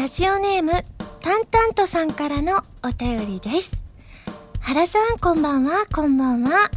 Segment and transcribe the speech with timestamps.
[0.00, 0.72] ラジオネーム、
[1.20, 3.72] タンタントさんからのお便りです。
[4.58, 6.70] 原さん、こんばんは、こんばんは。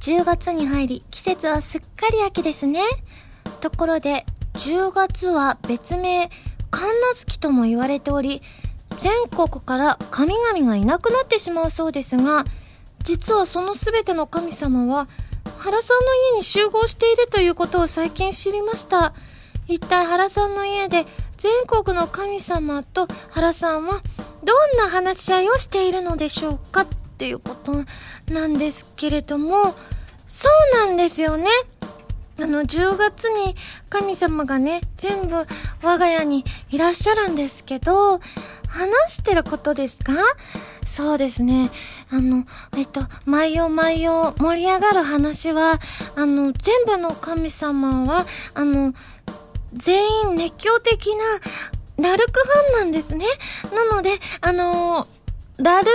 [0.00, 2.80] 10月に入り、季節はすっかり秋ですね。
[3.60, 4.24] ところで、
[4.54, 6.30] 10月は別名、
[6.70, 8.40] 神奈月とも言われており、
[9.02, 12.44] 全国から神々がいなくなってしまうそうですが、
[13.02, 15.06] 実はその全ての神様は、
[15.58, 19.12] 原さんの家に集合しているということを最近知りました。
[19.66, 21.06] 一体原さんの家で
[21.44, 24.00] 全国の神様と原さんは
[24.44, 26.86] どんな話し合いをしているのでしょうかっ
[27.18, 27.84] ていうこと
[28.32, 29.74] なんですけれども、
[30.26, 31.48] そうなんですよね。
[32.40, 33.54] あの、10月に
[33.90, 35.36] 神様がね、全部
[35.82, 38.20] 我が家にいらっしゃるんですけど、
[38.66, 40.14] 話してることですか？
[40.86, 41.70] そうですね。
[42.10, 42.44] あの、
[42.76, 45.78] えっと、毎夜毎夜盛り上がる話は、
[46.16, 48.94] あの、全部の神様は、あの、
[49.74, 51.14] 全員熱狂的
[51.98, 53.26] なラルクファンなんですね。
[53.72, 54.10] なので、
[54.40, 55.06] あの
[55.58, 55.88] ラル、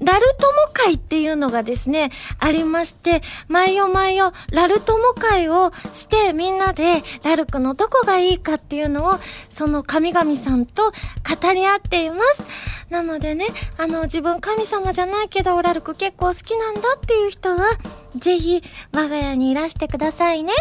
[0.00, 9.18] ラル友会っていうのがですね、ありまして、毎夜毎夜、ラル友会をして、みんなで、ラルクのどこがいいかっていうのを、
[9.50, 12.44] その神々さんと語り合っています。
[12.90, 13.46] なのでね、
[13.78, 17.70] あの、自分神様じゃないけど、ラルク結構好きなんだっていう人は、
[18.14, 20.52] ぜひ、我が家にいらしてくださいね。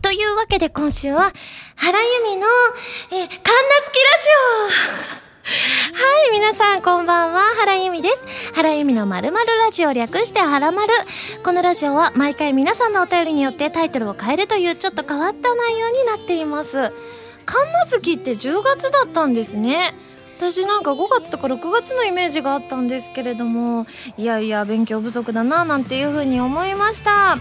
[0.00, 1.32] というわけで今週は、
[1.76, 2.46] 原由美の、
[3.10, 4.28] えー、神奈月ラジ
[5.22, 8.24] オ はい、皆さんこんばんは、原由美です。
[8.54, 10.92] 原由美のまるまるラジオ略して原まる。
[11.42, 16.92] このラジオは毎回皆さんのお便りによってタイトルを変えるというちょっと変わった内容になっています。
[17.44, 19.94] 神奈月って10月だったんですね。
[20.38, 27.38] 私なんか5月とか6月のイメージがあったんですけれども、いやいや勉強不足だななんていうふうに思いました。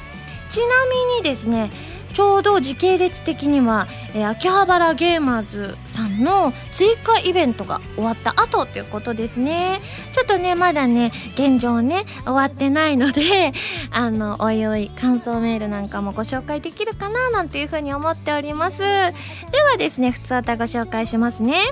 [0.49, 1.69] ちなみにですね、
[2.17, 9.79] ちょうど時系列的には、えー秋葉原ゲーマーズさんの追加イベントが終わった後ということですね。
[10.13, 13.53] ちょっとね、まだね、現状ね、終わってないので、
[13.93, 18.79] あの、おいおい、感想メールなんかもご紹介できるかな、なんていうふうに思っております。
[18.79, 18.83] で
[19.71, 21.71] はですね、普通歌ご紹介しますね。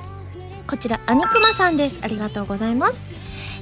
[0.68, 1.98] こちら、アニクマさんです。
[2.04, 3.16] ありがとうございます。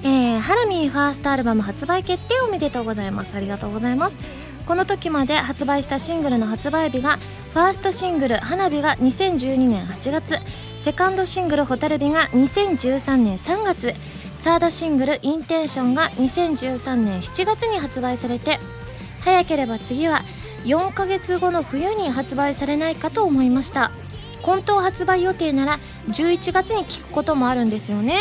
[0.03, 3.37] えー、ハラミーファーストアルバム発売決定おめでとうございます。
[3.37, 4.42] ありがとうございます。
[4.65, 7.17] この時まで発売したシングルの発売日が
[7.53, 10.37] ファーストシングル「花火」が2012年8月
[10.79, 13.93] セカンドシングル「蛍火」が2013年3月
[14.37, 18.59] サードシングル「インテンション」が2013年7月に発売されて
[19.21, 20.23] 早ければ次は
[20.65, 23.91] 4ヶ月後の冬に発売されないかと思いました。
[24.43, 28.17] 本当発売予定なら11月に聴くこともあるんですよね。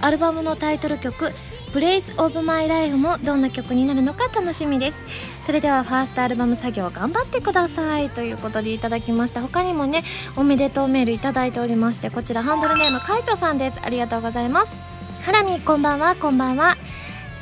[0.00, 1.32] アルバムのタイトル曲
[1.76, 5.04] 「Place of My Life」もどんな曲になるのか楽しみです。
[5.44, 8.08] それではファーストアルバム作業頑張ってください。
[8.08, 9.42] ということでいただきました。
[9.42, 10.02] 他にもね
[10.36, 13.80] おめでとうメールいただいておりましてこちらハンドルネームカイトさんです。
[13.82, 14.72] ありがとうございます。
[15.20, 16.14] ハラミこんばんは。
[16.14, 16.78] こんばんは。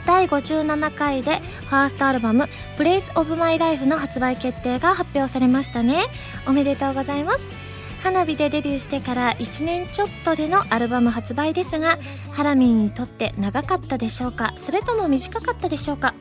[0.04, 1.40] 第57回で
[1.70, 6.06] ファーストアルバム「Place of My Life」の発売決定が発表されましたね。
[6.46, 7.63] おめでとうございます。
[8.04, 11.98] 花火でデビューしてから1年ちょっとでのアルバム発売ですが
[12.32, 14.52] ハラミにとって長かったでしょうか？
[14.58, 16.12] それとも短かったでしょうか？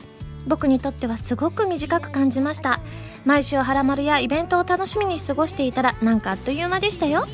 [0.46, 2.80] 僕にとってはすごく短く感じました。
[3.26, 7.26] 毎週ハラマルやイベントを楽しみに過ごしていたらなんかあっという間でしたよ。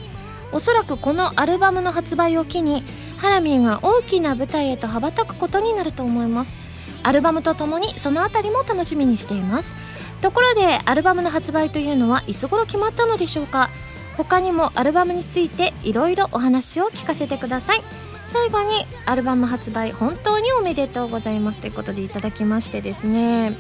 [0.51, 2.83] おそらくこのアルバムの発売を機に
[3.19, 6.57] ハラミーが大きな舞台へと羽ばたくことになると思います。
[7.05, 9.73] アルバムとともにそのあたりも楽しみにしています。
[10.21, 13.71] ところでアルバムの発売というのはいつ頃決まったのでしょうか？
[14.17, 17.81] 他にもアルバムについていろいろお話を聞かせてください。
[18.27, 23.55] 最後にアルバム発売本当におめでとうございますということでいただきましてですね。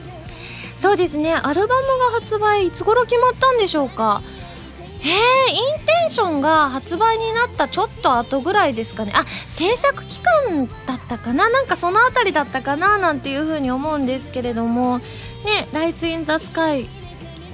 [0.77, 1.34] そうですね。
[1.34, 4.22] アルバムが発売いつ頃決まったんでしょうか？
[5.00, 9.12] へえインテンションが発売になったちょっと後ぐらいですかね。
[9.15, 11.49] あ制作期間だったかな？
[11.49, 14.99] なんかその辺りだったかななんていうふうに思うんですけれども。
[15.43, 16.87] ね「ライツ・イン・ザ・スカイ」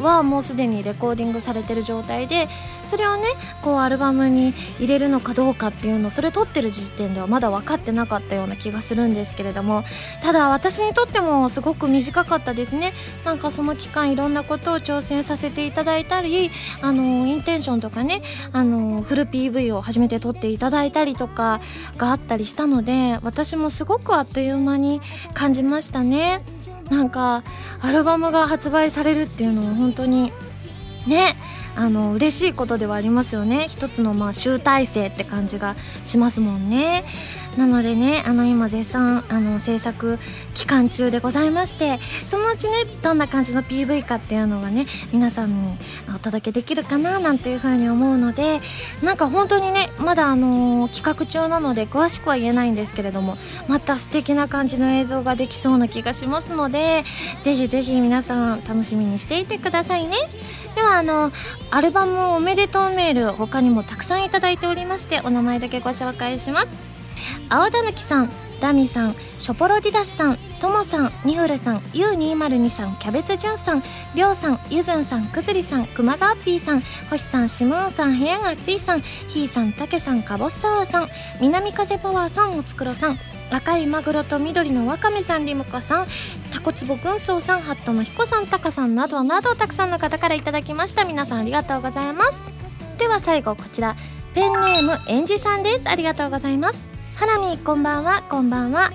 [0.02, 2.48] はもうすでにレコーディングされてる状態で
[2.86, 3.24] それをね
[3.62, 9.84] こうアルバムに入れるのかどうかっていうのそれ撮ってる時点ではまだ分かってなかったような気がするんですけれども
[10.22, 12.92] ただ私にとってもすごく短かったですね。
[13.24, 16.50] なんかその期間いろんなことを挑戦させていただいたり
[16.80, 18.22] あのインテンションとかね
[18.52, 21.60] あのフル PV を初めて撮っていただいたりとか
[21.96, 25.00] があったりしたので私もすごくあっという間に
[25.34, 26.42] 感じましたね。
[26.90, 27.42] なんか
[27.80, 30.32] アルバムが発売されるっていうのは本当に
[31.06, 31.36] ね
[31.76, 33.66] あの嬉しいことではありますよね。
[33.68, 37.04] 一つのまあ集大成って感じがしますもんね。
[37.56, 40.18] なのでねあの今絶賛あの制作
[40.54, 45.78] 期間中でございましてそのうちねどんな感じの PV かっていうのがね皆さんに
[46.14, 48.60] お届けできるかななんていうふうに思うので
[49.02, 53.36] なんか本当にねまだあの、企画中なので詳しくは言えないんですけれども
[53.68, 57.04] また素敵な感じの映像ができそうな気がしますので
[57.42, 60.16] ぜひぜひ皆さん楽しみにしていてくださいね。
[60.76, 61.32] ではあの
[61.70, 66.74] アルバムおめでとうメール他にもたくさんいただいておりましてお名前だけご紹介します。
[67.48, 68.30] 青田貫さん
[68.60, 73.82] ダミさんショポロディダスさんともさんニフルさん U202 さんキャベツジュンさん
[74.14, 76.80] りょうさんゆずんさんくずりさんくまがっぴーさん
[77.10, 81.08] 星さんしムーンさん部屋が暑いさんひーさんたけさんかぼっさわさん
[81.40, 83.18] 南風パワーさんおつくろさん。
[83.50, 86.06] 赤いマグロと緑のわかめさんリムカさん
[86.52, 91.04] タコツボ軍曹さんハットの彦さんタカさんなどなどたくさんの方からいただきました。
[91.04, 92.42] 皆さんありがとうございます。
[92.98, 93.94] では最後こちら
[94.34, 95.88] ペンネームエンジさんです。
[95.88, 96.84] ありがとうございます。
[97.14, 98.22] ハラミこんばんは。
[98.28, 98.90] こんばんは。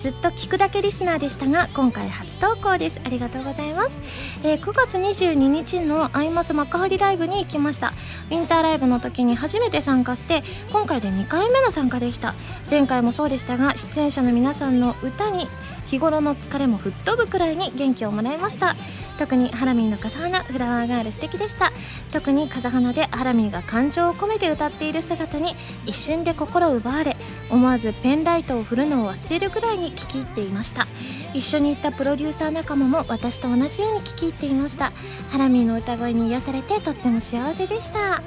[0.00, 2.98] ずっと聞くだけリスナーでしたが今回初投稿です。
[3.04, 3.98] ありがとうございます、
[4.42, 7.92] えー、9月22日のアイマス幕張ライブに行きました。
[8.30, 10.42] ウィンターライブの時に初めて参加して
[10.72, 12.34] 今回で2回目の参加でした。
[12.70, 15.46] 前回もそうでしたが出演者の皆さんの歌に
[15.86, 18.76] 日頃の疲れも吹っ飛ぶくらいに元気をもらいました。
[19.20, 21.72] 特にハラミーの風花フラワーガール素敵でした。
[22.10, 27.18] 特に風花でハラミーが感情を込めて歌っている姿に一瞬で心奪われ
[27.50, 30.86] 思わずペンライトを振るのを忘れるぐらいに聴き入っていました。
[31.34, 34.90] 一緒に行ったプロデューサー仲間も私と同じように聴き入っていました。
[35.30, 38.22] ハラミーの歌声に癒されてとっても幸せでした。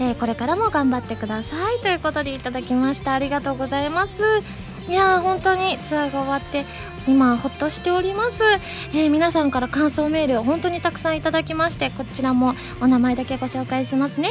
[0.00, 1.78] えー、これからも頑張ってください。
[1.80, 3.12] ということでいただきました。
[3.12, 4.24] ありがとうございます。
[4.88, 6.64] いや本当にツアーが終わって
[7.06, 8.42] 今ほっとしております、
[8.94, 14.30] えー、皆さんから感想メールを本当にたくさんいただきましてこちらもお名前だけご紹介しますね。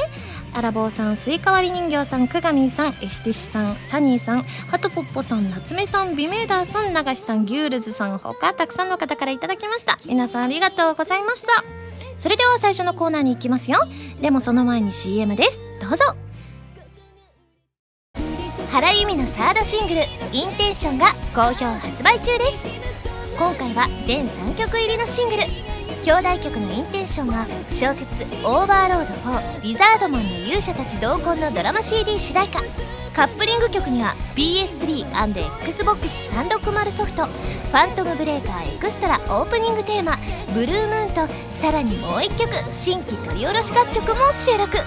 [0.56, 9.98] アラボーさんスイカ割り人形さんくがみさんエシテシさんサニーさんハトポッポさん夏目さんビメーダーさん流しさんギュールズさん他たくさんの方からいただきました。
[10.06, 11.64] 皆さんありがとうございました。
[12.20, 13.80] それでは最初のコーナーに行きますよ。
[14.22, 15.62] でもその前に CM です。
[15.82, 16.33] どうぞ。
[18.84, 20.02] 原由美のサードシングル
[20.34, 22.68] 「インテンション」が好評発売中です。
[23.38, 25.44] 今回は全3曲入りのシングル。
[26.06, 32.60] 表題曲の「インテンション」は小説「オーバーロード4リザードマンの勇者たち同梱」のドラマ CD 主題歌。
[33.14, 40.20] カップリング曲には PS3&Xbox360 ソフト「ファントムブレーカーエクストラ」オープニングテーマ
[40.54, 44.78] 「ブルームーン」とさらにもう1曲新規取り下ろし楽曲も収録。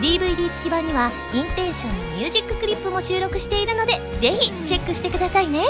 [0.00, 5.60] DVD 付き版にはインテンションのミュージッククリップも収録しているのでぜひチェックしてくださいね。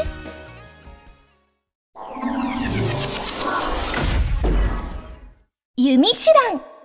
[5.76, 6.14] 弓手
[6.50, 6.75] 段。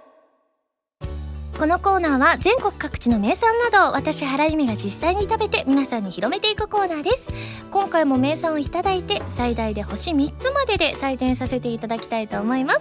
[1.62, 7.32] このコーナーは全国各地の名産などを私原由美が実際に食べて皆さんに広めていくコーナーです。
[7.70, 12.80] 今回も名産をいただいて最大で星3つまでで採点させていただきたいと思います。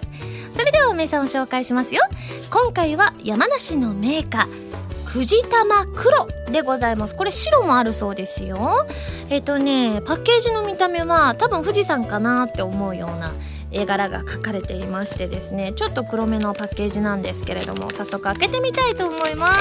[0.54, 2.00] それでは名産を紹介しますよ。
[2.50, 4.48] 今回は山梨の銘菓
[5.04, 7.14] 藤玉黒でございます。
[7.14, 8.86] これ白もあるそうですよ。
[9.28, 13.34] えっ、とねパッケージの見た目は多分富士山かなって思うような
[13.72, 19.60] 絵柄が描かれていましてですねちょっと黒めのパッケージなんですけれども早速開けてみたいと思います。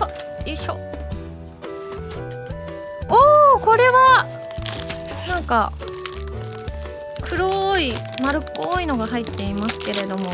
[0.00, 0.08] は
[0.46, 0.78] よいしょ。
[3.08, 4.26] おおこれは
[5.28, 5.72] なんか
[7.22, 7.92] 黒い
[8.22, 10.30] 丸っこいのが入っていますけれども。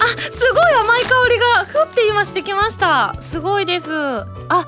[0.00, 3.14] あすごい甘い香りがふって今してきました。
[3.20, 3.90] すごいです。
[3.92, 4.66] あ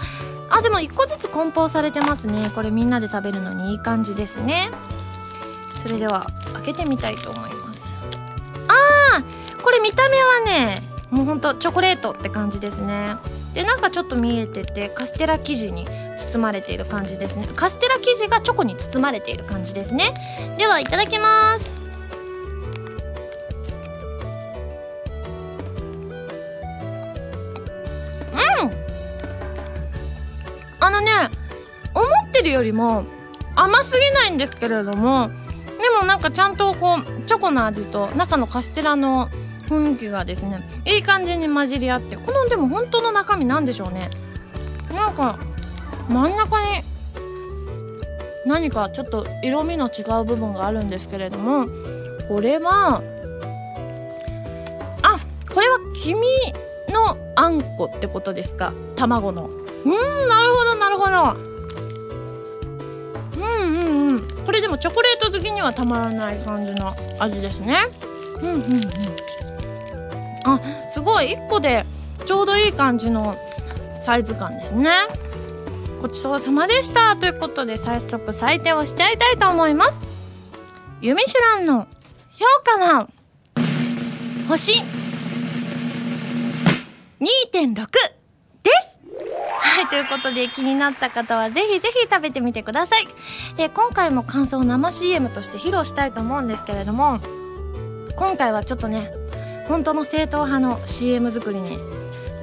[0.51, 2.51] あでも1個ずつ梱包されてますね。
[2.55, 4.71] これみんなで食べるのにいい感じですね。
[5.75, 7.89] それでは開けてみたいと思います。
[8.69, 13.17] あーこれ見た目はねもうほんとチョコレートって感じですね。
[13.55, 15.87] でなんかちょっと見えててカステラ生地に
[16.19, 17.49] 包まれている感じですね。
[17.55, 20.13] カステラ生地がチョコに包まれている感じですね。
[20.59, 21.86] ではいただきます。
[32.51, 33.05] よりも
[33.55, 35.31] 甘すぎないんですけれども
[35.81, 39.29] でもなんかちゃんとこうチョコの味と中のカステラの
[39.69, 44.11] 雰囲気がですねいい感じに混じり合ってこのでも本当の中身なんでしょうね。
[44.95, 45.39] なんか
[46.09, 46.67] 真ん中に
[48.47, 51.67] 何かちょっと色味の違う部分があるんですけれども
[52.29, 53.03] これは
[55.03, 55.19] あ
[55.53, 56.21] これは黄身
[56.93, 58.73] のあんこってことですか？
[58.95, 59.49] 卵の。
[59.49, 61.56] うんなるほどなるほど。
[64.47, 67.81] これでもチョコレート好きにはたまらない感じの味ですね。
[68.41, 68.81] うんうんうん。
[70.45, 71.35] あすごい。
[71.37, 71.85] 1個で
[72.25, 73.37] ちょうどいい感じの
[74.05, 74.91] サイズ感ですね。
[76.01, 77.17] ごちそうさまでした。
[77.17, 80.01] ということで早速採点をしちゃいたいと思います。
[81.01, 81.87] ユミシュランの
[82.39, 83.09] 評価は
[84.49, 84.83] 星。
[87.19, 88.16] 2.6です
[89.77, 93.07] はいということで気になった方はぜひぜひ食べてみてください、
[93.59, 97.21] えー、今回も感想を生 CM として披露したいと思うんですけれども
[98.17, 99.13] 今回はちょっとね
[99.69, 101.77] 本当の正統派の CM 作りに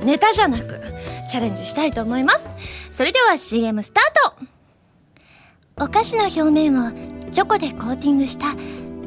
[0.04, 0.80] ネタじゃなく
[1.28, 2.48] チャレンジしたいと思います。
[2.92, 4.04] それでは CM スター
[4.38, 5.84] ト。
[5.84, 6.92] お菓子の表面を
[7.32, 8.54] チョコでコーティングした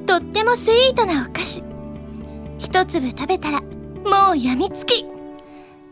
[0.07, 1.63] とってもスイートなお菓子。
[2.59, 5.07] 一粒食べたらもうやみつき。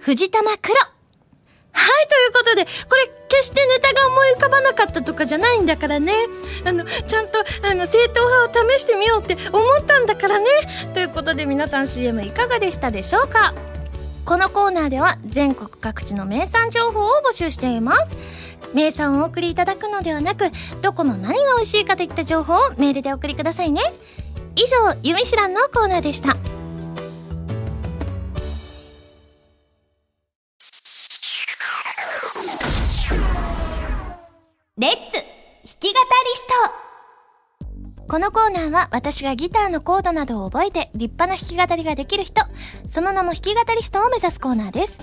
[0.01, 0.94] 藤玉黒。
[1.77, 6.13] はいということでこれ決してネタが思い浮かばなかったとかじゃないんだからね。
[6.65, 10.47] あのちゃんとあの正統派を試してみようって思ったんだからね。
[10.95, 13.55] ということで皆さん CM いかがでしたでしょうか？
[14.25, 18.17] このコーナーでは全国各地の名産情報を募集しています。
[18.73, 20.47] 名産をお送りいただくのではなく
[20.81, 23.83] どこの何が美味しいかといった情報をメールでお送りくださいね。
[24.57, 26.37] 以上「ゆみしらん」のコーナーでした。
[35.85, 35.99] き語り
[36.35, 36.47] ス
[37.99, 42.41] トこのコーナーは私がギターのコードなどを覚えて立派な弾き語りができる人、
[42.87, 44.99] その名も弾き語りストを目指すコーナーです。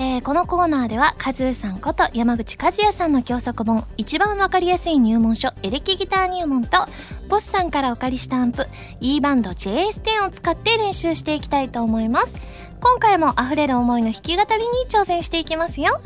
[0.00, 6.78] えー、このコーナーでは、カズーさんこと山口和也さんの教則本、一番わかりやすい入門書、エレキギター入門と、
[7.28, 8.66] ボスさんからお借りしたアンプ、
[9.00, 12.36] E バンド JS10 を使って練習していきたいと思います。
[12.80, 16.00] 今回も溢れる思いの弾き語りに挑戦していきますよ。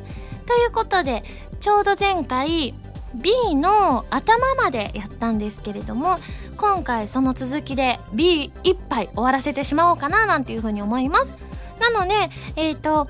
[0.45, 1.25] ということで、
[1.61, 2.75] ちょうど前回、
[3.15, 6.19] B の頭までやったんですけれども
[6.57, 11.35] 今回その続きで B 一杯終わらせてしまおうかななんていうふうに思います。
[11.81, 12.15] なので
[12.57, 13.09] えっ、ー、と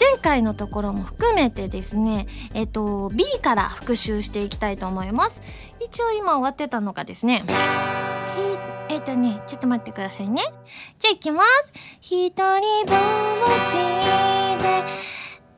[0.00, 5.40] 前回のところも含めてですねえっ、ー、と B から復習していきたいと思います。
[5.80, 7.44] 一応今終わってたのがですね
[8.88, 10.42] えっ、ー、とねちょっと待ってくださいね。
[10.98, 11.72] じゃあいきます。
[12.00, 12.40] 一人
[12.86, 12.98] ぼっ
[13.66, 13.72] ち
[14.62, 14.82] で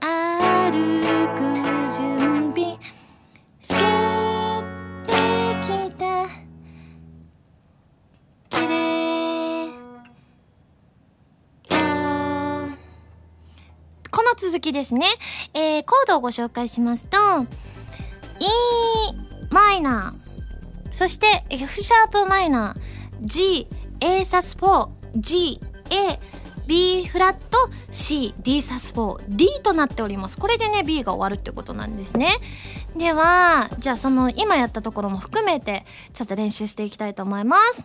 [0.00, 1.00] 歩
[2.16, 2.19] く
[3.60, 3.74] して
[5.62, 6.26] きた。
[8.48, 9.70] 綺麗
[14.10, 15.06] この続きですね、
[15.54, 17.16] えー、コードをご紹介しますと
[18.40, 18.46] E
[19.50, 23.68] マイナーそして F シャープマイナー G
[24.00, 26.18] A サス4 G A
[26.70, 27.40] B フラット
[27.90, 30.38] C D サス4 D となっております。
[30.38, 32.36] これでね B が終わるってことなんですね。
[32.96, 37.82] ではじゃあその今やったところも含めてちょっと練習していきたいと思います。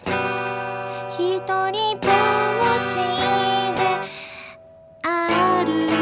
[1.17, 1.71] 一人ぼっ
[2.87, 2.97] ち
[3.75, 3.81] で
[5.01, 5.94] 歩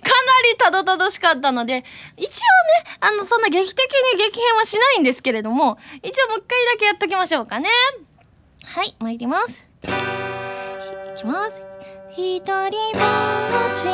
[0.00, 0.10] かな
[0.52, 1.84] りたどたどしかったので、
[2.16, 7.68] 一応ね、あの、そんな劇的に激変はしないんですけれども、一応もう一回だけやっときましょうかね。
[8.64, 9.48] はい、参ります。
[9.48, 11.62] いきます。
[12.10, 12.70] 一人ぼっ
[13.74, 13.90] ちで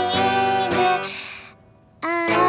[2.03, 2.44] あ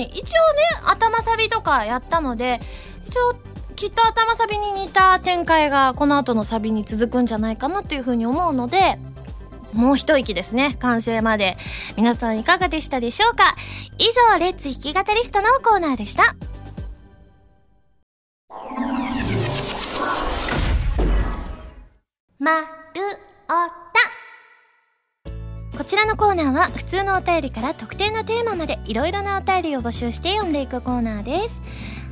[0.00, 0.28] に一応ね
[0.86, 2.60] 頭サビとかやったので
[3.06, 3.34] 一応
[3.76, 8.98] きっと頭サビに似た展開がこの後のサビに続くんじゃないかなっていうふうに思うので
[9.72, 10.76] もう一息ですね。
[10.80, 11.56] 完成まで。
[11.96, 13.54] 皆さんいかがでしたでしょうか？
[13.98, 16.34] 以上レッツ弾き語りストのコーナーでした。
[22.40, 22.66] まる
[23.44, 24.19] おた。
[25.76, 31.60] こちらのコーナーは普通のお便りから特定のテーマまでいろいろなお便りを募集して読んでいくコーナーです。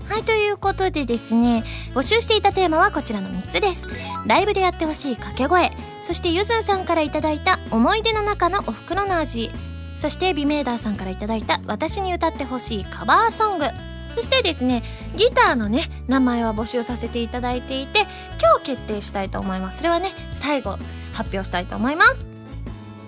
[0.08, 3.82] はいということでですね募集していたテーマはこちらの3つです。
[4.26, 5.70] ライブでやってほしい掛け声
[6.02, 9.50] そしてゆずんさんから頂いた思い出の中のおふくろの味
[9.98, 13.66] そしてビメーダーさんから頂いた私に歌ってほしいカバーソング。
[14.14, 14.82] そしてですね
[15.16, 18.00] ギターのね名前は募集させていただいていて
[18.40, 19.78] 今日決定したいと思います。
[19.78, 20.78] それはね最後
[21.12, 22.37] 発表したいと思います。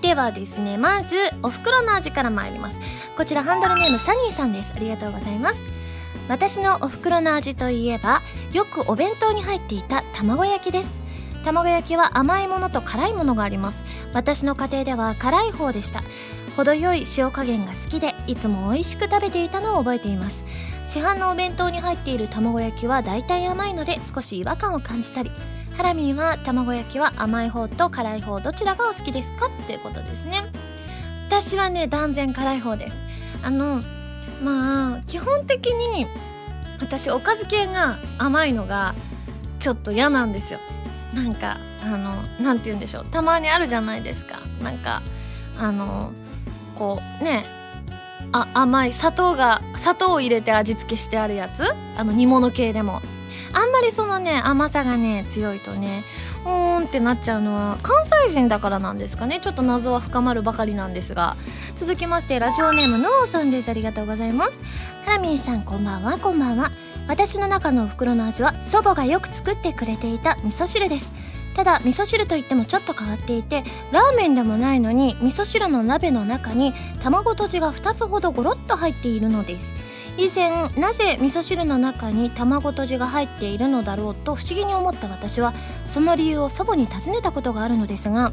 [0.03, 2.81] ではですねまずお袋の味から参ります。
[3.17, 4.73] こちらハンドルネームサニーさんです。
[4.75, 5.63] ありがとうございます。
[6.29, 10.91] 私のお袋の味といえばよくお弁当に入っていた卵焼きです。
[11.45, 13.85] 卵焼きは甘いものと辛いものがあります。
[14.13, 16.03] 私の家庭では辛い方でした。
[16.57, 20.45] 程よい塩加減が好きでいつも美味しく食べていたのを覚えています。
[20.85, 25.31] 市販のお弁当に入っている卵焼きは大体甘いので少し違和感を感じたり
[25.81, 29.47] ハラミーは卵焼きは甘い方と辛い方どちらがお好きですか？
[29.47, 30.43] っていうことですね。
[31.31, 32.97] 私はね断然辛い方です。
[33.43, 33.81] あの
[34.43, 36.07] まあ基本的に
[36.83, 38.95] 私おかず系が甘いのが
[39.59, 40.59] ちょっと嫌なんですよ。
[41.15, 43.07] なんかあの何て言うんでしょう。
[43.07, 44.39] たまにあるじゃないですか。
[44.63, 45.01] なんか
[45.59, 46.13] あの
[46.77, 47.43] こうね
[48.33, 51.65] あ甘い砂糖が砂糖を入れて味付けしてあるやつ？
[51.97, 53.01] あの煮物系でも。
[53.53, 56.05] あんまりそのね甘さがね強いとね
[56.45, 59.41] うーんってなっちゃうのは関西人だからなんですかね。
[59.41, 61.37] ちょっと謎は深まるばかりなんですが。
[61.77, 63.71] 続きましてラジオネームヌオさんです。
[63.71, 64.59] ありがとうございます。
[65.05, 66.19] ハラミーさんこんばんは。
[66.19, 66.71] こんばんは。
[67.09, 71.13] 私の中のお袋の味は祖母がよく作ってくれていた味噌汁です。
[71.57, 79.90] ただ味噌汁といってもちょっと変わっていてラーメンでもないのに味噌汁の鍋の中に卵とじが2つほどゴロッと入っているのです。
[80.21, 85.55] 以前なぜ味噌汁の中に卵とじが入っているのだろうと不思議に思った私は
[85.87, 88.31] その理由を祖母に尋ねたことがあるのですが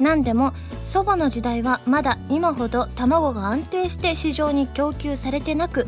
[0.00, 5.86] 何でも祖母の時代はまだ今ほど卵が安定して市場に供給されてなく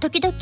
[0.00, 0.34] 時々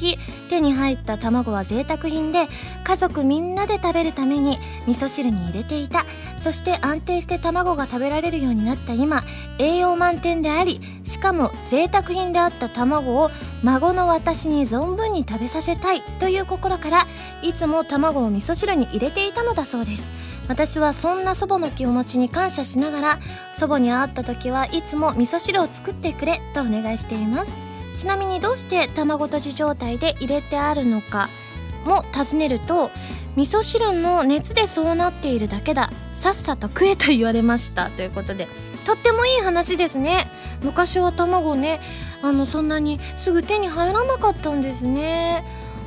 [0.48, 2.48] 手に入った卵は贅沢品で
[2.84, 6.04] 家族みんなで食べるために味噌汁に入れていた。
[6.38, 9.22] そして安定して卵が食べられるようになった今
[9.60, 13.30] 栄養満点でありしかも贅沢品であった卵を
[13.62, 17.06] 孫の私に存分に食べさせたいという心から
[17.42, 20.10] いつも卵を味噌汁に入れていたのだそうです。
[20.48, 23.18] 私はそんな祖母の気持ちに感謝しながら
[23.54, 27.71] 祖母に会った時はいつも味噌汁を作ってくれとお願いしています。
[27.96, 31.28] ちなみにどうして卵とじ状態で入れてあるのか
[31.85, 32.90] も尋ねると
[33.37, 35.90] 味噌汁の熱でそうなっているだけだ。
[36.12, 37.88] さっさと食えと言われました。
[37.88, 38.46] ということで
[38.85, 40.26] とってもいい話ですね。
[40.62, 41.81] 昔は卵ね
[42.22, 45.44] あのそんなにすぐ手に入らなかったんですね。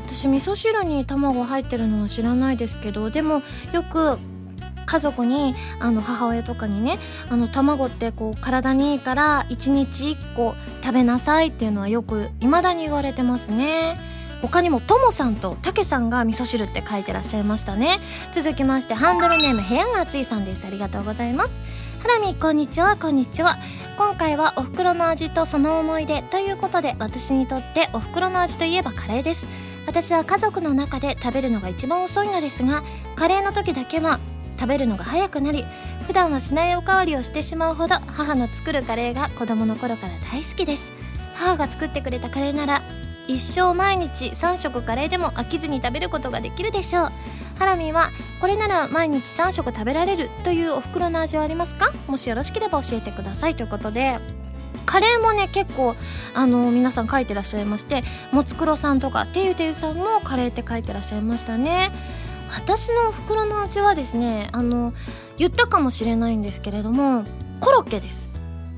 [0.08, 3.42] 私味噌汁に卵入ってるのは知らないですけどでも
[3.74, 4.18] よく
[4.86, 13.98] 家族にあの母親とかにねあの卵ってこう体にいいから1日1個食べなさいっていうのはよく未だに言われてますね。
[14.42, 18.00] 他にもともさんとたけさんが味噌汁って書いてらっしゃいましたね。
[18.32, 20.68] 続きましてハンドルネーム部屋が熱いさんです。
[20.68, 21.60] ありがとうございます。
[22.02, 23.58] ハラミこんにちはこんにちは。
[23.98, 29.48] 今回はお袋の味とその思い出ということで私にとってお袋の味といえばカレーです。
[29.88, 32.84] 私は家族の中で食べるのが一番遅いのですが
[33.16, 34.20] カレーの時だけは
[34.58, 35.66] 食べるのが早くなり
[36.08, 40.92] 普段はしないおかわりをしてしまうほど母の作るカレーが子供の頃から大好きです。
[41.36, 42.82] 母が作ってくれたカレーなら
[43.28, 47.12] 一生毎日3食カレーでも飽きずに食べることができるでしょう。
[47.58, 48.10] ハラミは
[48.42, 51.92] これなら毎日3食食べられるというお袋の味はありますか？
[52.08, 53.56] もしよろしければ教えてください。
[53.56, 54.20] ということで
[54.86, 55.96] カレーもね結構
[56.34, 61.92] あの皆さん書いてらっしゃいましてもつくろさんとかてゆてゆさんもカレーって書いてらっしゃいましたね。
[62.56, 64.94] 私のお袋の味はですねあの
[65.38, 67.24] 言ったかもしれないんですけれども
[67.60, 68.30] コロッケです。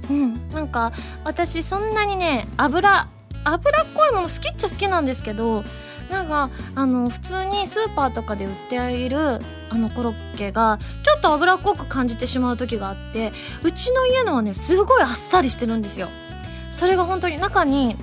[0.09, 0.49] うん。
[0.49, 0.91] なんか
[1.23, 3.07] 私そんなにね油
[3.43, 5.63] 脂っこいもの好きっちゃ好きなんですけど
[6.09, 13.31] なんかあの普通にスーパーとかで売っているあのコロッケがちょっと脂っこく感じてしまう時があって
[13.63, 16.09] うちの家のはねすごいあっさりしてるんですよ。
[16.71, 17.95] それが本当に中に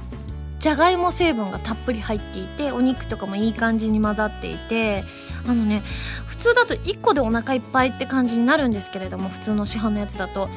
[0.58, 5.04] じゃがいも成分がたっぷり入っていてお肉とかもいい感じに混ざっていて
[5.46, 5.82] あのね
[6.26, 10.48] 普通だと1個でお腹いっぱいって感じになるんですけれども普通の市販のやつだと。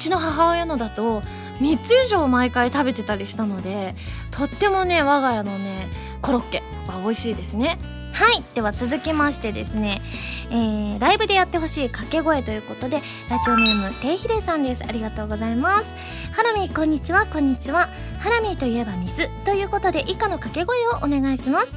[0.00, 1.20] うちの母親のだと
[1.60, 3.94] 3つ以上毎回食べてたりしたので
[4.30, 5.90] とってもね我が家のね
[6.22, 7.78] コロッケは美味しいですね。
[8.12, 10.02] はいでは続きましてですね、
[10.50, 14.82] えー、ライブでやってほしい掛け声ということでラジオネームていひれさんです。
[14.86, 15.90] ありがとうございます。
[16.32, 17.26] ハラミーこんにちは。
[17.26, 17.88] こんにちは。
[18.18, 21.76] ハラミーといえば水ということで以下の掛け声をお願いします。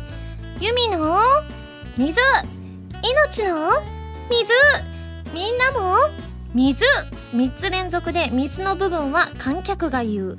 [0.59, 1.17] ユミの
[1.95, 2.19] 水。
[3.03, 3.69] 命の
[4.27, 4.51] 水。
[5.31, 5.97] みんなも？
[6.55, 6.85] 水。
[7.33, 10.37] 3つ連続で水の部分は観客が言う。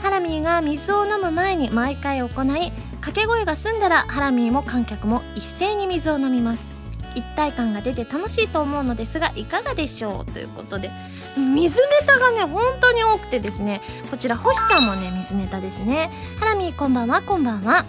[0.00, 6.68] ハラミーが水を飲む前に毎回行い掛け声が済んだらハラミーも観客も一斉に水を飲みます。
[7.16, 10.32] 一体感が出て楽しいと思うのですがいかがでしょう？
[10.32, 10.88] ということで。
[11.36, 13.80] 水ネタがね本当に多くてですね。
[14.10, 16.12] こちら星さんもね水ネタですね。
[16.38, 17.86] ハラミーこんばんはこんばんは。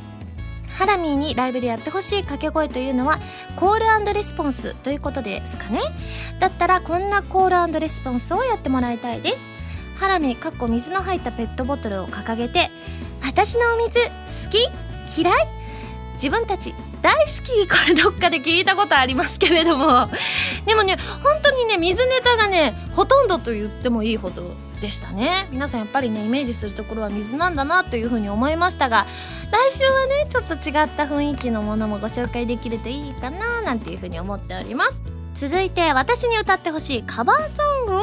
[0.77, 3.19] ハラミーにライブでやってほしい掛け声というのは
[3.55, 5.79] コールレスポンスということですかね。
[6.39, 9.37] だったらこんなコールレスポンスをやってもらいたいです。
[9.97, 12.71] ハラミーかっこ水の入ったペットボトルを掲げて
[13.21, 14.09] 私のお水好
[14.49, 14.67] き？
[15.17, 15.47] 嫌い？
[16.15, 17.67] 自分たち大好き？
[17.67, 20.09] これどっかで聞いたことありますけれども。
[20.65, 25.47] でもね本当にね水ネタがねほとんどと言ってもいいほどでしたね。
[25.49, 29.05] 皆さんやっぱりねイメージするところは水なんだなというふうに思いましたが
[29.49, 35.01] 来週はねちょっと違った雰囲気のものもご紹介できるといいかななんていうふうに思っております。
[35.35, 38.01] 続いて私に歌ってほしいカバーソングを、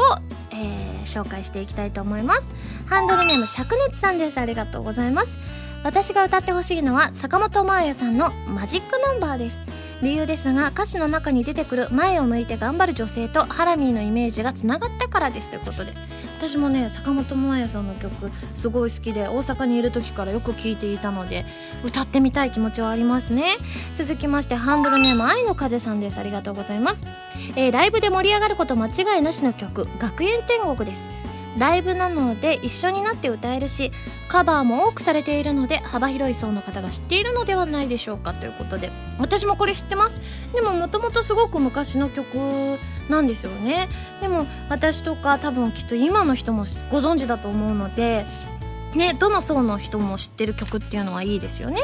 [0.52, 2.48] えー、紹介していきたいと思います。
[2.86, 4.38] ハンドルネーム灼熱さんです。
[4.38, 5.36] ありがとうございます。
[5.84, 9.60] 私が歌ってほしいのは坂本真綾さんのマジックナンバーです。
[10.02, 15.50] 理由ですが歌詞の中に出てくる前を向いて頑張る女性とハラミーのイメージがつながったからです。
[15.50, 15.92] ということで
[16.40, 21.44] 私もね坂本真綾さんの曲すごい好きで大阪にいる時からよく聴いていたので
[21.84, 23.58] 歌ってみたい気持ちはありますね。
[23.94, 26.18] 続きましてハンドルネーム愛の風さんです。
[26.18, 27.04] ありがとうございます、
[27.56, 31.19] えー、ライブで盛り上がること間違いなしの曲学園天国です。
[31.58, 33.92] ライブなので一緒になって歌えるし
[34.28, 38.90] カバーも多くされているので幅広い層の方が知っているのではないでしょうかということで。
[39.18, 40.20] 私もこれ知ってます。
[40.54, 43.88] でももともとすごく昔の曲なんですよね。
[44.20, 48.24] でも私とか多分きっと今の人もご存知だと思うので
[48.94, 51.80] ね、どの層の人も知ってる曲っていうのはいいですよね。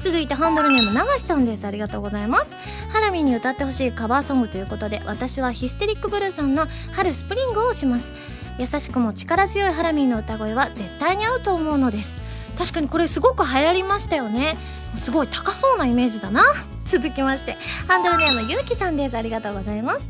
[0.00, 1.66] 続いてハンドルネーム流しさんです。
[1.66, 2.46] ありがとうございます。
[2.90, 8.12] ハラミに歌ってほしいカバーソングということで私はヒステリックブルーさんの春スプリングをします。
[8.58, 12.20] 優しくも力強いハラミーの歌声は絶対に合うと思うのです。
[12.56, 14.56] 確かにこれすごく流行りましたよね。
[14.96, 16.44] すごい高そうなイメージだな。
[16.84, 17.56] 続きまして
[17.88, 19.16] ハンドルネームゆうきさんです。
[19.16, 20.08] ありがとうございます。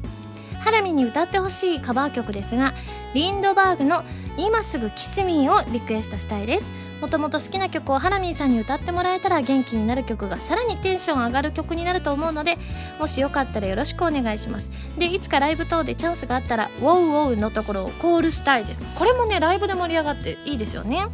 [0.60, 2.72] ハラミに歌ってほしいカバー曲ですが
[3.14, 4.02] リンドバーグの
[4.36, 6.83] 「今すぐキスミー」をリクエストしたいです。
[7.04, 12.56] もともと好きな曲をハラミーさんに歌ってもらえたら元気になる曲がさらにテンション上がる曲になると思うので
[12.98, 14.70] もしよかったらよろしくお願いします。
[14.96, 21.04] でいつかライブ等でチャンスがあったら「ウォウウォウ」のところをコールしたいですこれもねライブで盛り上がっていいですよね。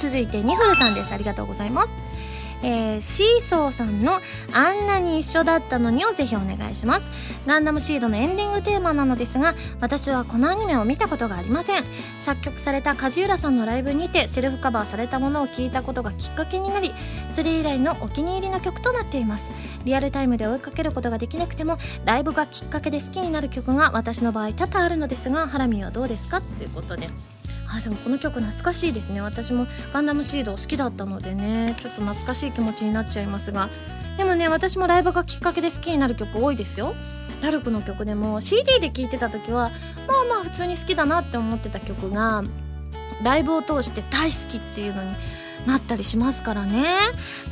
[0.00, 1.14] 続いてニフルさんです。
[1.14, 1.94] ありがとうございます。
[2.62, 4.20] えー、シーソーさんの
[4.54, 7.08] 「あんなに一緒だったのに」をぜひお願いします。
[7.46, 11.84] ガンダムシードのエンディングテーマなのですが私はこのアニメを見たことがありません。
[12.20, 16.92] 作曲された梶浦さんのライブにてセルフカバーされたものを聞いたことがきっかけになり
[17.32, 19.50] それ以来のお気に入りの曲となっています。
[19.84, 26.40] リアルタイムで追いかけることができなくてもライブがきっかけで好きになる曲が私の場合多々あるのですがハラミはどうですか？
[26.40, 27.08] ということで。
[27.74, 29.20] あでもこの曲懐かしいですね。
[29.20, 33.68] 私もガンダムシード好きだったのでねちょっと懐かしい気持ちになっちゃいますが。
[34.18, 36.94] でもね私もライブがきっかけで好きになる曲多いですよ。
[37.40, 39.70] ラルクの曲でも CD で聴いてた時は
[40.06, 42.44] まあまあ普通に好きだなって思ってた曲が
[43.22, 45.10] ライブを通して大好きっていうのに
[45.66, 46.84] なったりしますからね。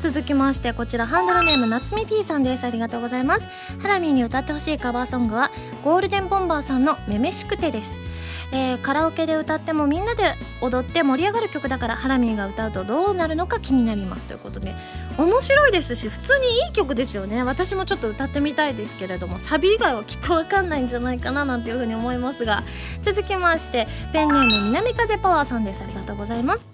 [0.00, 2.64] 続きましてこちらハンドルネーム夏美 P さんです。
[2.64, 3.46] ありがとうございます。
[3.80, 5.50] ハラミーに歌ってほしいカバーソングは
[5.82, 8.09] ゴールデンボンバーさんの「めめしくて」です。
[8.52, 10.24] えー、カラオケで歌ってもみんなで
[10.60, 14.74] 踊って盛り上がる曲だからハラミーが歌うとどうなるのか気になりますということで
[15.18, 17.42] 面白いですし普通にいい曲ですよね。
[17.42, 22.62] 私もちょっと歌ってみたいですけれどもサビ以外はきっと分かんないんじゃないかななんていうふうに思いますが
[23.02, 25.82] 続きましてペンネーム南風パワーさんです。
[25.82, 26.66] ありがとうございます。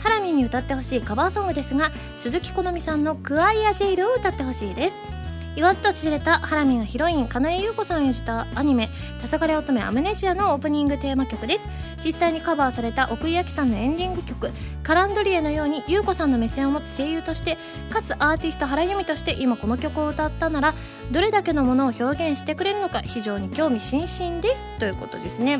[0.00, 4.96] ハラミーに歌ってほしいカバーソングですが鈴木好美さんの「クワイアジェイル」を歌ってほしいです。
[5.56, 8.88] 言わずと知れたハラミがヒロイン金井優子さん演じたアニメ
[9.20, 11.68] 「黄昏乙女アムネジア」のオープニングテーマ曲です
[12.04, 14.50] 実際にカバーされた奥井亜紀さんのエンディング曲
[14.84, 17.58] 「カランドリエ」のように優子さんの目線を持つ声優として
[17.90, 20.74] かつアーティスト原由美として今この曲を歌ったなら
[21.10, 25.40] どれだけのものを表現してくれるのか非常に興味津々ですということです。
[25.40, 25.58] ね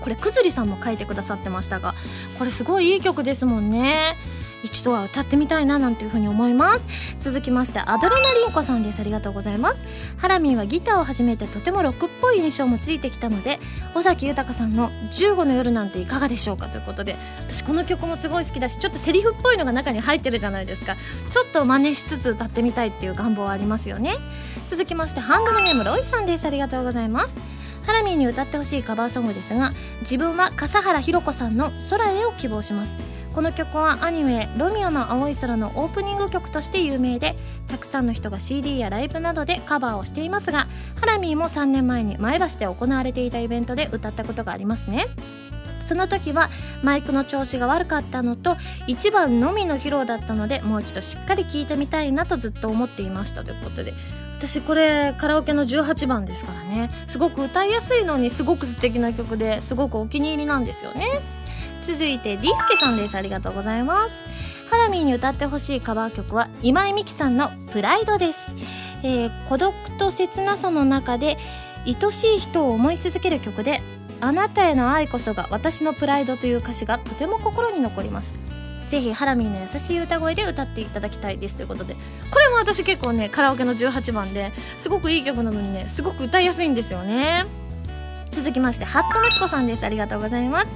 [0.00, 1.94] これくずりさんも書いてくださってましたが
[2.38, 4.16] これすごいいい曲ですもんね。
[4.64, 6.86] 一度は歌ってみたいななんていうふうに思います。
[7.20, 9.00] 続きましてアドレナリンコさんです。
[9.00, 9.82] ありがとうございます。
[10.16, 13.60] ハラミーはギターを始めてとてもロックっぽい印象もついてきたので
[13.94, 17.16] 尾崎豊さんの「15の夜なんていかがでしょうか?」ということで
[17.48, 20.96] 私この曲もすごい好きだしちょっとセリフっぽいのが中に入ってるじゃないですか。
[21.30, 24.16] ちょっと真似しつつ歌ってみたいっていう願望はありますよね。
[24.66, 26.46] 続きましてハンドルネームロイさんです。
[26.46, 27.34] ありがとうございます。
[27.86, 32.96] ハラミーに歌ってほしいカバーソングですが自分は笠原ひろ子さんの「空へ」を希望します。
[33.34, 37.34] この曲はアニメ「ロミオの青い空」のオープニング曲として有名で
[37.68, 40.68] たくさんの人が CD やライブなどでカバーをしていますが
[41.00, 45.06] ハラミーも3年前に前橋で行われていたイベントで歌ったことがありますね。
[45.80, 46.48] その時は
[46.82, 53.94] マイクの調子が悪かったのと1番のみの披露だったのでもう一度しっかり聴いてみたいなとずっと思っていましたということで。
[54.38, 56.90] 私これカラオケの18番ですからね。
[57.06, 61.06] すごく歌いやすいのにすごく素敵な曲ですごくお気に入りなんですよね。
[61.86, 63.16] 続いてディスケさんです。
[63.16, 64.20] ありがとうございます。
[64.70, 68.52] ハラミーに歌ってほしいカバー曲は今井美樹さんのプライドです、
[69.02, 71.36] えー、孤独と切なさの中で
[71.86, 73.82] 愛しい人を思い続ける曲で
[74.20, 78.32] あなたへの愛こそが私のプライドという歌詞がとても心に残ります。
[78.88, 81.56] ぜひハラミーの優しい歌声で歌っていただきたいです。
[81.56, 81.94] ということで
[82.30, 87.44] これも私結構ねカラオケの18番ですごくいい曲なのにねすごく歌いやすいんですよね。
[88.30, 89.84] 続きましてハットの彦さんです。
[89.84, 90.66] ありがとうございます。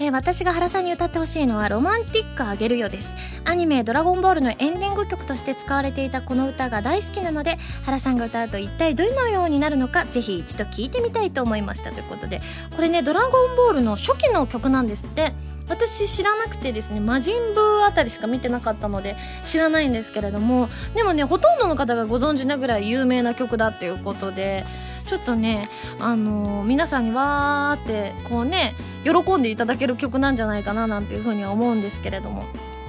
[0.00, 3.16] えー、私が原さんに歌ってほしいのは「ロマンティックあげるよ」です。
[3.44, 11.92] アニメ「ドラゴンボール」のエンディング曲として使われていたこの歌が大好きなので原さんが歌うと一体どのようになるのかぜひ一度聴いてみたいと思いました。
[11.92, 12.40] ということで
[12.74, 15.32] これね「ドラゴンボール」の初期の曲なんですって。
[15.66, 24.66] 私知らなくてですね魔人ブーあたりしか見てなかったので知らないんですけれどもでもねほとんどの方がご存知なぐらい有名な曲だっていうことで
[25.06, 32.44] ちょっとね、あのー、皆さんにわーってこうね喜んでいただける曲なんじゃないかななんていうふうには思うんですけれども。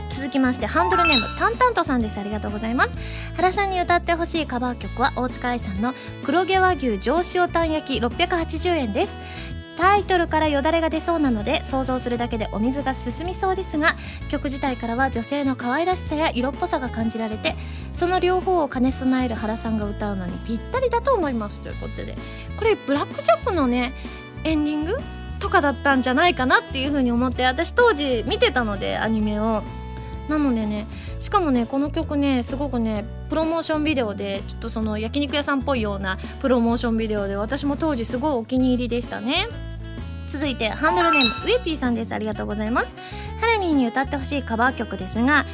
[0.08, 2.20] 続きましてハンドルネームタンタントさんです。
[2.20, 2.92] ありがとうございます。
[3.36, 9.16] 原さんに歌ってほしいカバー曲は大塚愛さんの黒毛和牛上塩たん焼き680円です。
[9.78, 13.96] タイトルからよだれが出そうなので想像するだけでお水が進みそうですが
[14.30, 17.56] 曲自体からは女性の可愛らしさや色っぽさが感じられて
[17.94, 22.16] その両方を兼ね備える原さんが歌うのにぴったりだと思いますということで
[22.58, 23.94] これブラックジャックのね
[24.44, 24.98] エンディング
[25.40, 29.64] とかだったんじゃないかなっていう風に思って私当時見てたのでアニメを。
[30.30, 30.88] なのでね
[31.26, 39.48] しかもねこの曲ねすごくねプロモーションビデオでちょっとその焼肉屋さんっぽいようなプロモーションビデオで私も当時すごいお気に入りでしたね。
[40.28, 42.14] 続いてハンドルネームウエピーさんです。
[42.14, 42.94] ありがとうございます。
[43.40, 45.48] ハラミーに歌ってほしいカバー曲ですが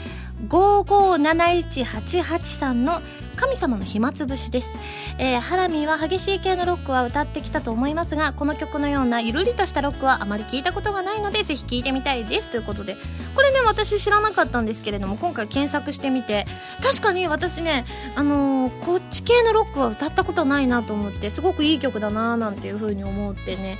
[0.48, 3.02] 5571883の
[3.36, 4.78] 神様の暇つぶしです、
[5.18, 12.52] えー、ハラミーは激しい系のロックは歌ってきたと思いますがこの曲のようなゆるりとしたロックはあまり聞いたことがないのでぜひ聴いてみたいです。
[12.52, 12.98] ということで。
[13.36, 16.46] これね私知らなかったんですけれども今回検索してみて
[16.84, 23.78] 確かに私ねあのー、こっち系のロックは歌ったことないなと思ってすごくいい曲だなーなんていう風に思ってね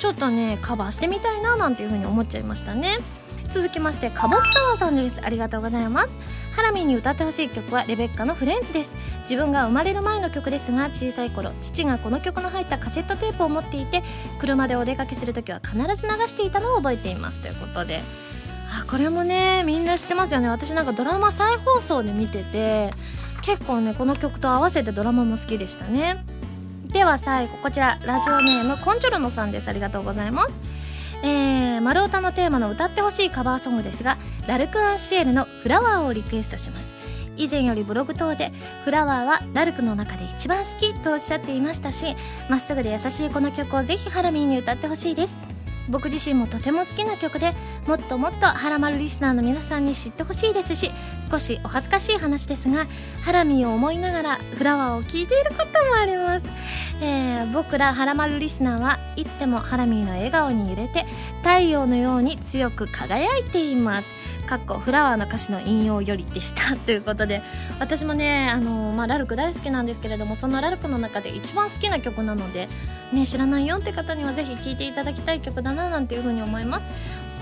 [0.00, 2.96] ちょっとねカバーしてみたいななんていう風に思っちゃいましたね。
[3.54, 5.20] 続きましてかぼすサワーさんです。
[5.22, 6.16] ありがとうございます。
[6.56, 8.96] ハラミーに歌ってほしい曲はレベッカのフレンズです。
[9.22, 14.02] 自分が生まれる前の曲ですが小さい頃父がこの曲の入ったカセットテープを持っていて
[14.40, 17.38] 車でお出かけする時は必ず流していたのを覚えています。
[17.38, 18.02] ということで。
[18.76, 20.48] あこれもねみんな知ってますよね。
[20.48, 22.92] 私なんかドラマ再放送で見てて
[23.42, 26.24] 結構ねこの曲と合わせてドラマも好きでしたね。
[26.88, 29.68] では最後こちらラジオネームコンチョルノさんです。
[29.68, 30.73] ありがとうございます。
[31.24, 36.94] えー、丸太のテーマの歌ってほしいカバーソングですがラルク・アンシエルの「フラワー」をリクエストします。
[37.36, 38.52] 以前よりブログ等で
[38.84, 42.14] 「フラワーはラルクの中で一番好き」とおっしゃっていましたし
[42.50, 45.54] まっすぐで優しいこの曲をぜひハラミーに歌ってほしいです。
[45.88, 47.52] 僕自身もとても好きな曲で
[47.86, 50.90] もっともっとハラマルリスナーの皆さんに知ってほしいですし
[51.34, 52.86] 少しお恥ずかしい話ですが
[53.24, 56.46] ハラミを思いながらフラワーを聴いていることもあります、
[57.02, 61.04] えー、僕らハラマルリスナーはいつでもハラミーの笑顔に揺れて
[61.42, 64.24] 太陽のように強く輝いています。
[64.46, 66.76] かっこフラワーの歌詞の引用よりでした。
[66.86, 67.42] ということで
[67.80, 72.68] 私もねあの、まあ、ラルク大好きなんですけれどもそのラルクの中で一番好きな曲なので、
[73.12, 76.90] ね、知らないよって方にはぜひ聴いていただきたい曲だななんていうふうに思います。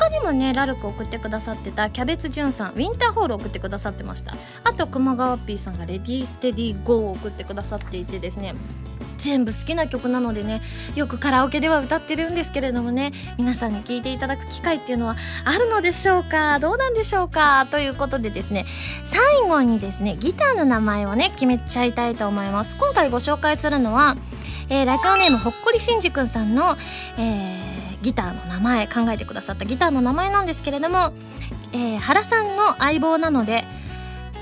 [0.08, 4.34] にもねラルク送ってくださってたキャベツジュンさんウィンターホール送ってくださってました。
[4.64, 8.54] あと熊川 P さんがレディーステディーゴーを送ってくださっていてですね
[9.18, 10.62] 全部好きな曲なのでね
[10.96, 16.58] よくカラオケでは歌ってるんですけれどもね皆さんに聴いていただく機会っていうのはあるのでしょうか？
[16.58, 17.66] どうなんでしょうか？
[17.70, 18.66] ということでですね
[19.04, 22.76] 最後にですねギターの名前をね決めちゃいたいと思います。
[22.76, 24.16] 今回ご紹介するのは、
[24.68, 26.76] えー、ラジオネームほっこりしんじくんさんの、
[27.18, 27.71] えー
[28.02, 31.12] ギターの名前考えてくださったギターの名前なんですけれども、
[31.72, 33.64] えー、原さんの相棒なので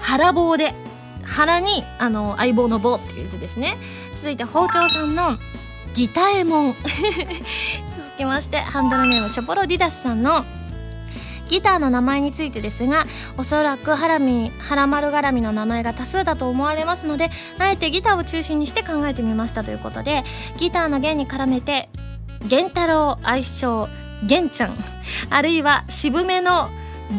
[0.00, 0.74] 原棒で
[1.22, 3.76] 腹にあの相棒の棒っていう字ですね。
[4.16, 5.38] 続いて包丁さんの
[5.94, 6.74] ギタエモン。
[7.96, 10.44] 続きましてハンドルネームショポロディダスさんの
[11.48, 20.22] ギターの名前についてですがおそらくハラミハラマル絡みの名前が多数だと思われますのであえてギターを中心にして考えてみましたということで
[20.58, 21.88] ギターの弦に絡めて
[22.44, 23.88] 源太郎愛称
[24.22, 24.76] 源ちゃん。
[25.30, 26.70] あるいは渋めの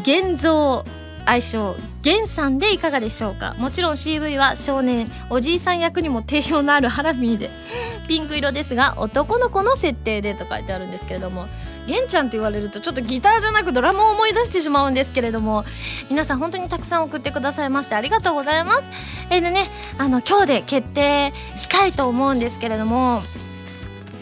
[0.02, 0.86] 現像
[1.26, 3.54] 愛称源さんでいかがでしょうか？
[3.58, 7.50] もちろん CV は少年おじいさん役にも定評のあるハラミーで。
[8.08, 11.48] ピンク色ですが男の子の設定でと書いてあるんですけれども。
[11.88, 15.66] 玄ちゃんって言われるとちょっとギターじゃなくドラムを思い出してしまうんですけれども。
[16.10, 18.84] 皆さん本当にたくさん送ってくださいましてありがとうございます。
[19.30, 23.24] えー、でねあの今日で決定したいと思うんですけれども。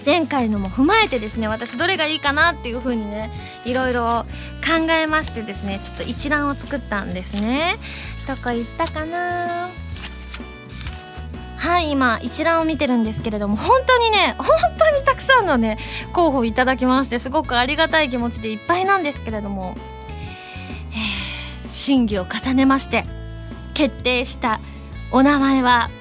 [0.10, 3.30] 前回のも踏まえてですね私どれがいいかなっていう風にね
[3.63, 4.26] いろいろ
[4.65, 7.76] 考えましてですねちょっと一覧を作ったんですね。
[8.28, 9.69] どこ行ったかな？
[11.58, 14.48] はい今一覧を見てるんですけれども本当にね本
[14.80, 15.78] 当にたくさんのね
[16.12, 19.76] 候補いただきましてすごくありがたい気持ちでいっぱいなんですけれども、
[20.91, 23.06] えー、審議を重ねまして
[23.76, 24.60] 決定した
[25.12, 25.91] お名前は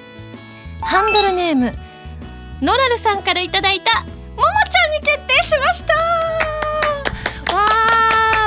[0.81, 1.75] ハンドルネーム
[2.61, 5.93] ノラルさんからいただいたももちゃんに決定しました。
[7.55, 7.65] わ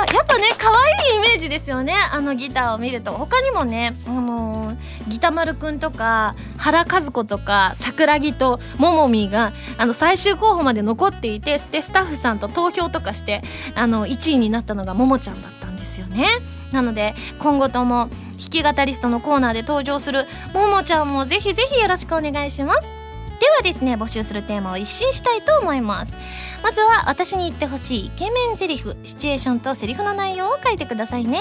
[0.07, 1.95] ーやっぱね可愛いイメージですよね。
[2.11, 3.11] あのギターを見ると。
[3.11, 4.77] 他にもねあのー、
[5.09, 13.41] ギタマルくんとか原和子とか桜木とももみがあの最終候補まで残っていてでスタッフさんと投票とかして
[13.73, 16.27] あの1位になったのがももちゃんだったんですよね。
[16.71, 23.02] なので今後とも弾き語りストのコーナーで登場するももちゃんもぜひぜひよろしくお願いします。
[23.39, 26.15] ではですね募集するテーマを一新したいと思います。
[26.63, 31.39] まずは私に言ってほしいイケメンセリフシチュエーションとセリフの内容を書いてくださいね。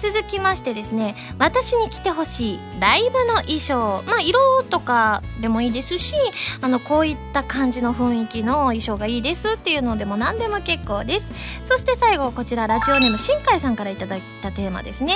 [0.00, 6.14] 続きましてですね私に着てほしいライブの衣装まあ色とかでもいいですし
[6.62, 11.30] あのこういった感じの雰囲気の衣装がいいですっていうのでも何でも結構です。
[11.66, 15.14] そして最後こちらラジオネーム新海さんから頂いたテーマですね。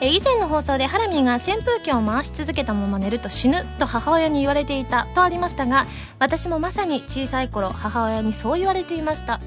[0.00, 5.86] え以前の放送でハラミーが扇風機を回し続けたまま寝ると死ぬと母親に言われていたとありましたが
[6.18, 9.40] 私もまさに小さい頃母親にそう言われていました。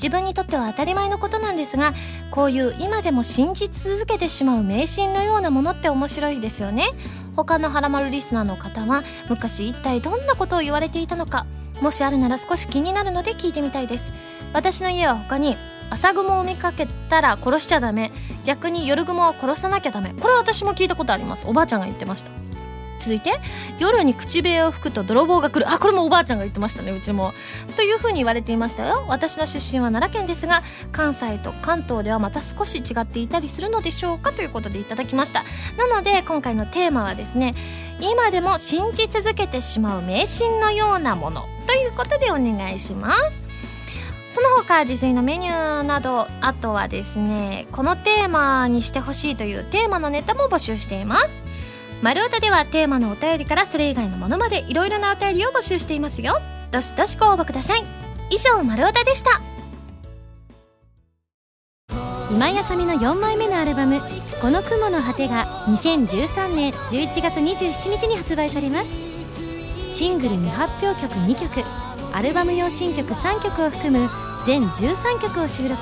[0.00, 1.92] 自分にとっては当たり前のことなんですが
[2.30, 6.86] こういう今でも信じ続けてしまう迷信のようなものって面白いですよね。
[7.36, 11.46] 他のハラマルリスナーの方は昔一体どんなことを言われていたのか
[11.80, 14.12] もしあるなら少し気になるので聞いてみたいです。
[14.52, 15.56] 私の家は他に
[15.90, 18.12] 朝雲を見かけたら殺しちゃダメ。
[18.44, 20.14] 逆に夜雲は殺さなきゃダメ。
[20.20, 21.44] これ私も聞いたことあります。
[21.46, 22.30] おばあちゃんが言ってました。
[22.98, 23.32] 続いて
[23.78, 25.70] 夜に口笛を吹くと泥棒が来る。
[25.70, 27.32] あこれもおばあちゃんが言ってましたねうちも。
[27.76, 29.04] というふうに言われていましたよ。
[29.08, 35.44] 私の出身は奈良県ですが関西と関東ではまた少し違っていたりするのでしょうかということでいただきました。
[35.76, 37.54] なので今回のテーマはですね
[38.00, 43.48] 今でも信じ続けてしまう迷信のようなものということでお願いします。
[44.30, 51.47] その他自炊のメニューなどあとはですねこのテーマにしてほしいというテーマのネタも募集しています。
[52.00, 56.38] 丸太ではテーマのお便りからそれ以外のものまでいろいろなお便りを募集していますよ。
[56.70, 57.82] どしどしご応募ください。
[58.30, 59.40] 以上丸太でした。
[62.30, 64.00] 今井あさみの4枚目のアルバム
[64.40, 68.90] 「この雲の果て」が2013年11月27日に発売されます。
[69.92, 71.64] シングル未発表曲2曲
[72.12, 74.08] アルバム用新曲3曲を含む
[74.44, 75.76] 全13曲を収録。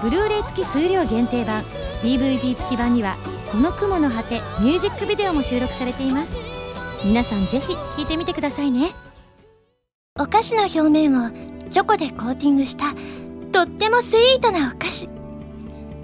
[0.00, 1.62] ブルーレイ付き数量限定版
[2.02, 3.16] DVD 付き版には
[3.50, 6.36] 「この雲の果て」ミュージックビデオも収録されています。
[7.04, 8.94] 皆さんぜひ聴いてみてくださいね。
[10.18, 11.30] お菓子の表面を
[11.70, 12.94] チョコでコーティングした
[13.52, 15.08] とってもスイートなお菓子。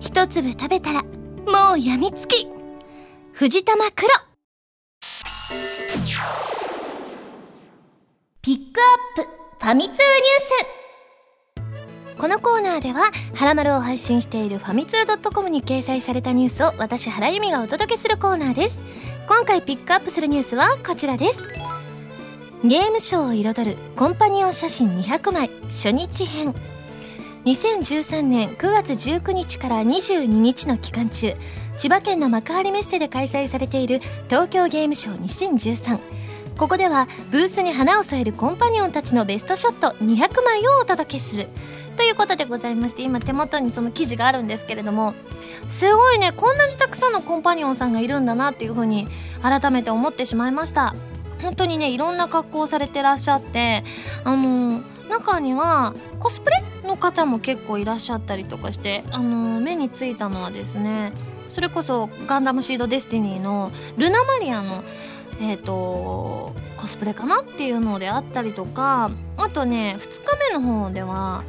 [0.01, 2.47] 一粒食べたらもうやみつき。
[3.33, 4.09] 藤玉黒。
[8.43, 8.81] ピック
[9.19, 9.31] アップ
[9.65, 10.82] ファミ通ニュース。
[12.19, 18.81] このコーナーでは「はらまる」を配信しているファミツー .com に掲載されたニュースを私原由美がお届けするコーナーです。
[19.27, 21.43] 今回ピックアップするニュースはこちらです。
[22.65, 26.55] ゲームショーを彩るコンパニオン写真200枚初日編。
[27.45, 31.35] 2013年9月19日から22日の期間中
[31.77, 35.99] 千葉県の幕張メッセで開催されている東京ゲームショー2013
[36.57, 41.49] ここではブースに花を添えるコンパニオンたちのベストショット200枚をお届けする。
[41.97, 45.15] ということでございまして今手元にその記事があるんですけれども
[45.69, 49.09] すごいねこんなにたくさんのコンパニオンさんがいるんだなっていうふうに
[49.43, 50.95] 改めて思ってしまいました。
[51.43, 53.83] 本当にねいろんな格好をされてらっしゃって
[54.23, 61.13] あの、中にはコスプレの方も結構いらっしゃったりとかしてあの目についたのはですね
[61.49, 64.83] それこそ「ガンダムシード・デスティニー」のルナマリアの
[65.41, 71.45] えっ、ー、とコスプレかなっていうのであったりとかあとね2日目の方では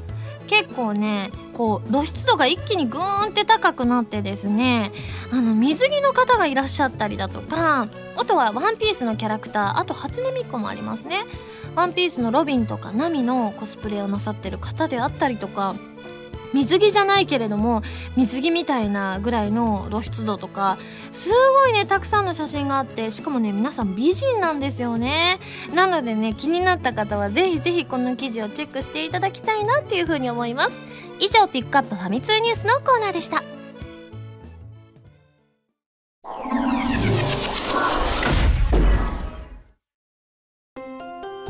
[0.48, 4.92] 結構ねこう露出度が一気にグーンって高くなってですね
[5.32, 11.18] あの水着の方がいらっしゃったりだとかあとは「ワンピースのキャラクターあと初音ミクもありますね
[11.76, 15.76] 「ワンピースのロビンとかナミのコスプレをなさってる方であったりとか
[16.54, 17.82] 水着じゃないけれども
[18.16, 20.78] 水着みたいなぐらいの露出度とか
[21.12, 25.40] すごいねたくさんの写真があってしかもね皆さん美人なんですよね。
[25.74, 30.80] なのでね気になった方はぜひぜひこの記事をチェックしていただきたいなっていうふうに思います。
[31.20, 33.44] 以上ピックアップファミ通ニュースのコーナーでした。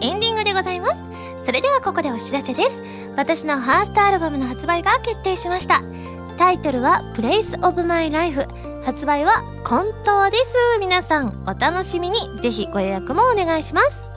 [0.01, 1.02] エンディングでございます。
[1.83, 2.83] ここでお知らせです。
[3.15, 5.81] 私のファーストアルバムの発売が決定しました。
[6.37, 8.47] タイトルは「Place of My Life」
[8.85, 10.55] 発売は混沌です。
[10.79, 12.39] 皆さんお楽しみに。
[12.41, 14.11] ぜひご予約もお願いします。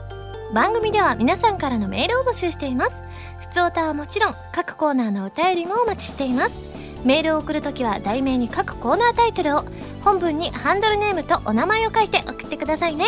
[0.53, 3.03] 番組では皆さんからのメールを募集しています。
[3.39, 6.55] 普通歌はもちろん各コーナーのお便りもお待ちしています。
[7.03, 9.63] メールを送るときは題名に各コーナータイトルを
[10.03, 13.05] 本文にハンドルネームとお名前を書いて送ってくださいね。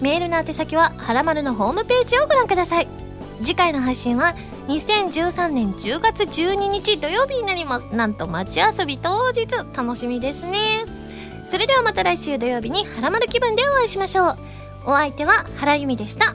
[0.00, 3.05] メールの宛先ははらまるのホームページをご覧ください。
[3.42, 4.34] 次回の配信は
[4.68, 7.86] 2013年10月12日土曜日になります。
[7.94, 9.46] なんと街遊び当日。
[9.76, 10.84] 楽しみですね。
[11.44, 14.36] それではまた来週土曜日にハラマル気分でお会いしましょう。
[14.86, 16.34] お相手は原由美でした。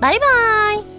[0.00, 0.95] バイバーイ。